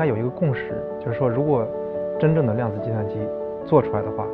[0.00, 1.62] 它有一个共识，就是说，如果
[2.18, 3.18] 真正的量子计算机
[3.66, 4.26] 做出来的话，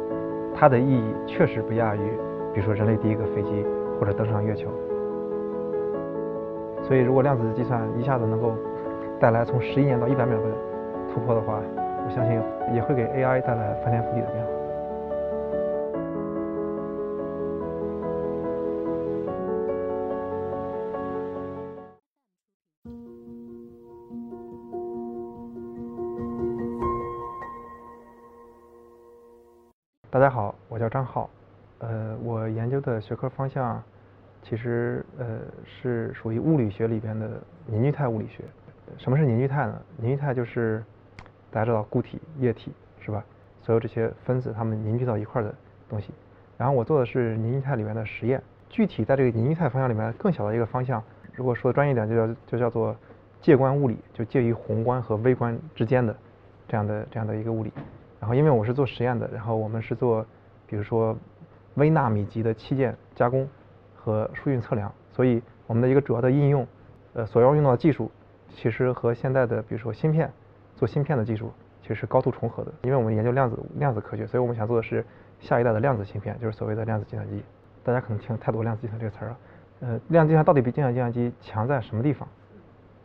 [0.55, 2.09] 它的意义确实不亚于，
[2.55, 3.67] 比如说人类第一个飞机
[3.99, 4.69] 或者登上月球。
[6.85, 8.53] 所以，如果量子计算一下子能够
[9.19, 10.45] 带来从十一年到一百秒的
[11.13, 12.41] 突破的话，我相信
[12.73, 14.56] 也会给 AI 带来翻天覆地的变化。
[30.17, 31.29] 大家好，我叫张浩，
[31.81, 33.83] 呃，我研究的学科方向
[34.43, 38.43] 其实呃是属于物理学里边的凝聚态物理学。
[38.97, 39.79] 什么是凝聚态呢？
[39.99, 40.83] 凝聚态就是
[41.51, 43.23] 大家知道固体、液体是吧？
[43.61, 45.55] 所有这些分子它们凝聚到一块的
[45.87, 46.15] 东西。
[46.57, 52.97] 然后我做的是凝聚态里面的实验，具体在这个凝聚态方向里面更小的一个方向，如果说专业点就叫就叫做
[53.43, 56.17] 介观物理，就介于宏观和微观之间的
[56.67, 57.71] 这样的这样的一个物理。
[58.27, 60.27] 然后，因为我是做实验的，然后我们是做，
[60.67, 61.17] 比如说
[61.75, 63.49] 微纳米级的器件加工
[63.95, 66.67] 和数据测量，所以我们的一个主要的应用，
[67.13, 68.11] 呃，所要用到的技术，
[68.51, 70.29] 其实和现在的比如说芯片
[70.75, 72.73] 做芯片的技术其实是高度重合的。
[72.83, 75.07] 因为我们研究量子量子科学，所以我们想做的是
[75.39, 77.45] 下一代的量子芯片，就是所谓的量子计算机。
[77.85, 79.37] 大家可能听太多量子计算这个词儿了，
[79.83, 82.29] 呃，量子计算到底比计算计算机强在什么地方？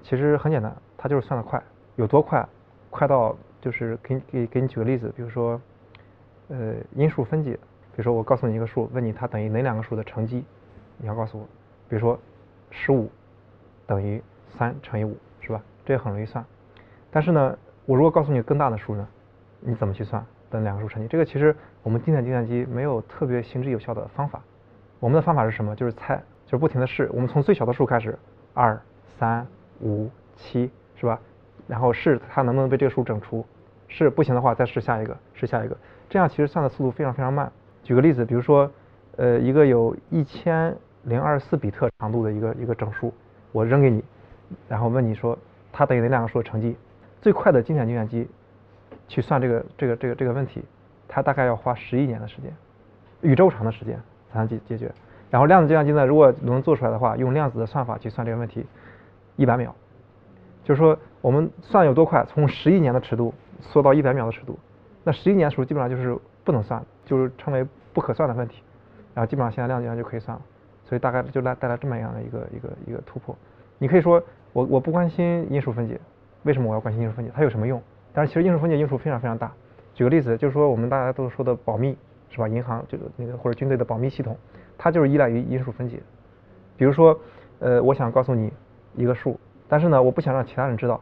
[0.01, 1.61] 其实很简单，它就是算得快，
[1.95, 2.43] 有多快？
[2.89, 3.37] 快到。
[3.61, 5.61] 就是给给给你举个例子，比如说，
[6.49, 10.43] 呃，因数分解，比如说我告诉你一个数，问你它等于哪两个数的乘积，
[10.97, 11.45] 你要告诉我，
[11.87, 12.19] 比如说
[12.71, 13.09] 十五
[13.85, 14.21] 等于
[14.57, 15.61] 三乘以五，是吧？
[15.85, 16.43] 这也很容易算。
[17.11, 19.07] 但是呢，我如果告诉你更大的数呢，
[19.59, 21.07] 你怎么去算等两个数乘积？
[21.07, 24.41] 这个其实我们经典计算机没有特别行之有效的方法。
[24.99, 25.75] 我们的方法是什么？
[25.75, 27.09] 就是猜，就是不停的试。
[27.13, 28.17] 我们从最小的数开始，
[28.53, 28.79] 二、
[29.17, 29.45] 三、
[29.81, 31.19] 五、七，是吧？
[31.67, 33.45] 然后试它能不能被这个数整除，
[33.87, 35.77] 是不行的话再试下一个，试下一个，
[36.09, 37.51] 这样其实算的速度非常非常慢。
[37.83, 38.69] 举个例子，比如说，
[39.17, 43.13] 呃，一个有一千零二十四比特长度的一个一个整数，
[43.51, 44.03] 我扔给你，
[44.67, 45.37] 然后问你说
[45.71, 46.75] 它等于哪两个数的乘积？
[47.21, 48.27] 最快的经典计算机
[49.07, 50.63] 去算这个这个这个这个问题，
[51.07, 52.51] 它大概要花十亿年的时间，
[53.21, 53.99] 宇宙长的时间
[54.31, 54.91] 才能解解决。
[55.29, 58.65] 然后量子计算机呢，如果能做出来的话，用量子的算法去算这个问题，
[59.35, 59.73] 一百秒。
[60.63, 64.57] 就是说，我们算有多快，从十亿年的尺度缩到一百秒的尺度，
[65.03, 68.63] 那十亿年的时候基本上就是不能算，就是称为不可算的问题。
[69.13, 70.43] 然后基本上现在量子计算就可以算了，
[70.85, 73.35] 所以大概就来带来这么样的一个一个一个突破。
[73.77, 74.21] 你可以说，
[74.53, 75.99] 我我不关心因数分解，
[76.43, 77.31] 为什么我要关心因数分解？
[77.35, 77.81] 它有什么用？
[78.13, 79.51] 但是其实因数分解因数非常非常大。
[79.93, 81.95] 举个例子，就是说我们大家都说的保密，
[82.29, 82.47] 是吧？
[82.47, 84.37] 银行这个那个或者军队的保密系统，
[84.77, 86.01] 它就是依赖于因数分解。
[86.77, 87.19] 比如说，
[87.59, 88.51] 呃，我想告诉你
[88.95, 89.39] 一个数。
[89.67, 90.99] 但是呢，我不想让其他人知道，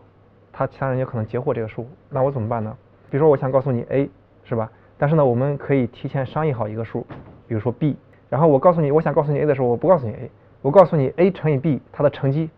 [0.52, 2.76] 他其他人有可能截获这个数，那我怎么办呢？
[3.10, 4.10] 比如说，我想告诉你 a，
[4.44, 4.70] 是吧？
[4.98, 7.06] 但是呢，我们可以提前商议好一个数，
[7.48, 7.96] 比如说 b，
[8.30, 12.50] 然后我告诉你，我想告诉你 a 的时候，我不告诉你 a，我告诉你 a 乘以 b 它的乘积，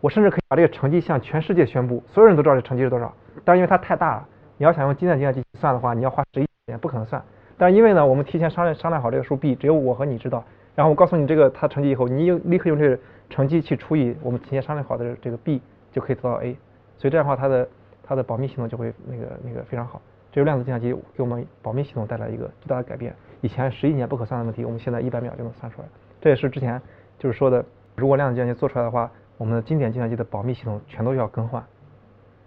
[0.00, 3.12] 我甚至可以把这个乘积向全世界宣布，所有人都知道这乘积是多少。
[3.44, 7.22] 但是因为它太大了，你要想用计算机来计算的话，你要花十亿年，不可能算。
[7.56, 10.42] 但是因为呢，我们提前商量商量好这个数 b，只有我和你知道。
[10.74, 12.98] 然后我告诉你这个它乘积以后，你立刻用这个
[13.30, 15.60] 乘积去除以我们提前商量好的这个 b，
[15.92, 16.56] 就可以得到 a。
[16.96, 17.68] 所以这样的话，它的
[18.02, 20.00] 它的保密系统就会那个那个非常好。
[20.32, 23.14] 这个量子计算机给我们保密系统带来一个巨大的改变。
[23.40, 25.88] 以前十亿年不可算的问题，我们现在一百秒就能算出来。
[26.20, 26.80] 这也是之前
[27.18, 27.64] 就是说的，
[27.94, 31.64] 如果量子计算机做出来的话，我们的经典计算机的保密系统全都要更换，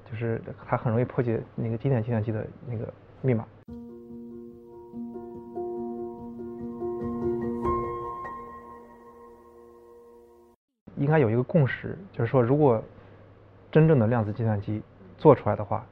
[0.10, 2.92] 就是它很容易破解那个经典计算机的那个
[3.22, 3.46] 密码。
[10.98, 12.84] 应该有一个共识，就是说，如果
[13.78, 14.82] 真正的量子计算机
[15.20, 15.86] 做出来的话，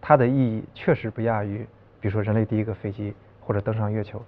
[0.00, 1.58] 它的意义确实不亚于，
[2.00, 4.20] 比如说人类第一个飞机或者登上月球。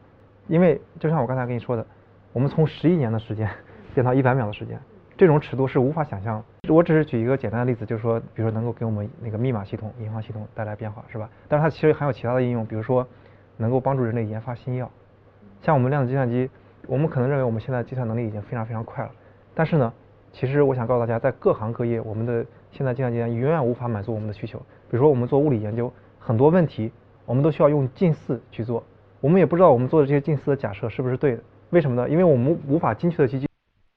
[0.46, 1.84] 因为就像我刚才跟你说的，
[2.32, 3.50] 我们从十亿年的时间
[3.92, 4.78] 变到一百秒的时间，
[5.16, 6.40] 这种尺度是无法想象。
[6.68, 11.28] 我只是举一个简单的例子，就是说，比如说能够给我们那个密码系统、银行系统带来变化，是吧？
[11.48, 13.04] 但是它其实还有其他的应用，比如说
[13.56, 14.88] 能够帮助人类研发新药。
[15.60, 16.48] 像我们量子计算机，
[16.86, 19.10] 我们可能认为我们现在计算能力已经非常非常快了，
[19.52, 19.92] 但是呢？
[20.32, 24.58] 其实我想告诉大家，在各行各业，我们的现在计算机永远无法满足我们的需求。
[24.90, 26.90] 比如说，我们做物理研究，很多问题
[27.26, 28.82] 我们都需要用近似去做，
[29.20, 31.42] 我们也不知道我们做的这些近似的假设是不是对的。
[31.70, 32.08] 为什么呢？
[32.08, 33.46] 因为我们无法精确的去计，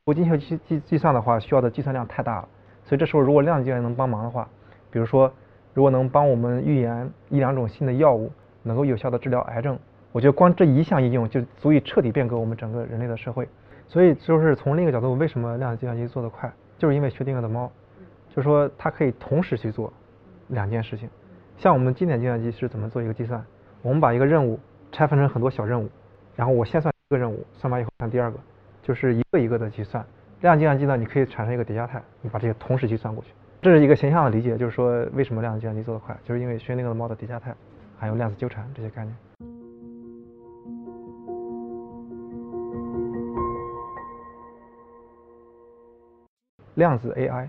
[0.05, 2.47] 不精确去计计算的话，需要的计算量太大了。
[2.83, 4.47] 所以这时候，如果量子计算能帮忙的话，
[4.91, 5.31] 比如说，
[5.73, 8.31] 如果能帮我们预言一两种新的药物，
[8.61, 9.77] 能够有效的治疗癌症，
[10.11, 13.47] 我觉得光这一项应用就足以彻底变革我们整个人类的社会。
[13.87, 17.71] 所以就是从另一个角度，为什么量子计算机做得快，就是因为薛定谔的猫，
[18.35, 19.93] 就是说它可以同时去做
[20.47, 21.07] 两件事情。
[21.55, 23.45] 像我们经典计算机是怎么做一个计算？
[23.83, 24.59] 我们把一个任务
[24.91, 25.87] 拆分成很多小任务，
[26.35, 28.39] 然后我先算一个任务，算完以后算第二个，
[28.81, 30.03] 就是一个一个的计算。
[30.41, 33.31] 量子计算机呢，你可以产生一个叠加态，你把这些同时计算过去。
[33.61, 37.53] 这是一个形象的理解，就是说为什么量子计算机做得快，就是因为薛定谔的猫的叠加态，
[37.99, 39.15] 还有量子纠缠这些概念。
[46.75, 47.47] 量子 AI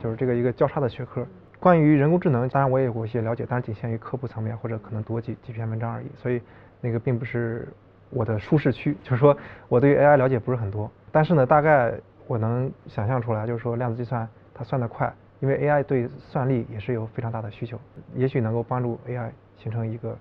[0.00, 1.24] 就是这个一个交叉的学科。
[1.60, 6.40] 关于人工智能，当然我也有一些了解，但是仅限于科普层面或者可能读几几篇文章而已，所以
[6.80, 7.68] 那个并不是
[8.08, 8.96] 我的舒适区。
[9.04, 9.36] 就是说
[9.68, 11.92] 我对于 AI 了解不是很多，但是呢，大概
[12.26, 17.78] 我能想象出来，就是说量子计算它算得快，因为 AI 对算力也是有非常大的需求，
[18.14, 20.16] 也许能够帮助 AI 形成一个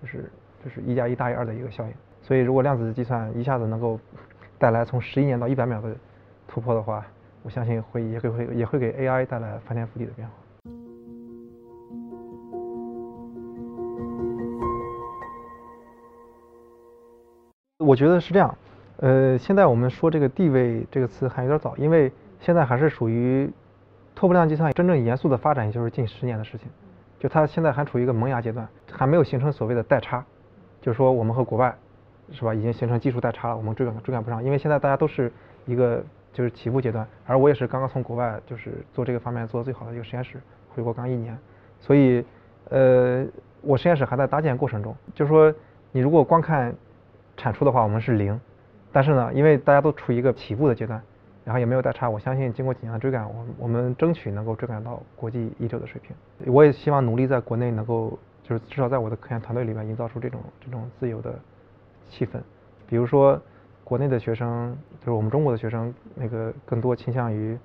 [0.00, 0.30] 就是
[0.64, 1.92] 就是一加一大于二的一个效应。
[2.22, 4.00] 所以如果量子计算一下子能够
[4.58, 5.94] 带来从十一年到一百秒的
[6.46, 7.06] 突破的话，
[7.42, 10.34] 我相信会也会会也会给 AI 带来翻天覆地的变化。
[17.78, 18.54] 我觉得是这样，
[18.98, 23.50] 呃，现在我们说这个地位这个词还有点早，因为现在还是属于
[24.14, 26.68] 拓扑量计算真正严肃的发展，也就是近十年的事情。
[27.18, 30.22] 就它现在还处于一个萌芽阶段，还没有形成所谓的代差，
[30.82, 31.74] 就是说我们和国外
[32.30, 35.32] 是吧，已经形成技术代差了，我们追赶追赶不上，因为现在大家都是
[35.64, 40.40] 一个就是起步阶段，而我也是刚刚从国外就是做这个方面做的最好的一个实验室，
[40.74, 41.36] 回国刚一年，
[41.80, 42.24] 所以
[42.70, 43.26] 呃，
[43.60, 45.54] 我实验室还在搭建过程中，就是说
[45.92, 46.74] 你如果光看。
[47.40, 48.40] 产出的话，我们是零，
[48.90, 51.00] 但是呢，因为大家都处于一个起步的阶段，
[51.44, 56.16] 然后也没有代差，我相信经过几年的追赶，我我们争取能够追赶到国际一流的水平。
[56.52, 61.32] 我也希望努力在国内能够，就是至少在我的科研团队里面营造出这种这种自由的
[62.08, 62.40] 气氛。
[62.88, 63.40] 比如说，
[63.88, 67.58] 国内的学生，就是我们中国的学生，那个更多倾向于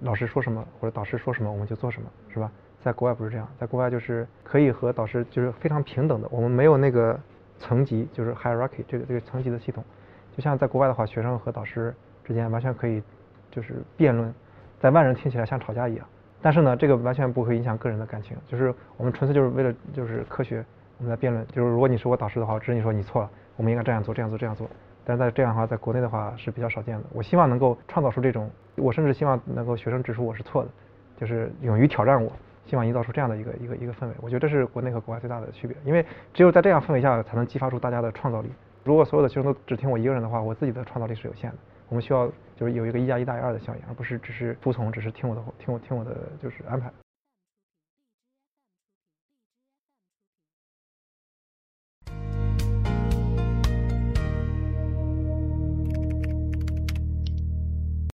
[0.00, 2.48] 老师说什么或者导师说什么我们就做什么，是吧？
[2.80, 7.18] 在国外不是这样，在国外就是可以和导师就是非常平等的，我们没有那个。
[7.60, 9.82] 层级就是 hierarchy 这个这个层级的系统，
[10.36, 13.02] 就像在国外的话，学生和导师之间完全可以
[13.50, 14.32] 就是辩论，
[14.78, 16.06] 在外人听起来像吵架一样。
[16.40, 20.64] 但是呢，这个完全不会影响个人的感情，就是我们纯粹就是为了就是科学，
[20.98, 21.44] 我们在辩论。
[21.48, 24.64] 就是如果你是我导师的话，我指你说你错了，我们应该这样做，这样做，这样做。
[25.08, 27.04] 但是在这样的话，在国内的话是比较少见的。
[27.14, 30.68] 我希望能够创造出这种，我甚至希望能够学生指出我是错的，
[31.16, 32.30] 就是勇于挑战我。
[32.66, 38.50] 希望营造出这样的一个一个一个氛围，我觉得这是国内和国外最大的区别，因为只有在这样氛围下，才能激发出大家的创造力。
[38.84, 41.56] 如果所有的学生都只听我一个人的话，我自己的创造力是有限的。
[41.88, 46.92] 我们需要就是有一个一加一大于二的效应，而不是只是服从，只是听我的听我听我的就是安排。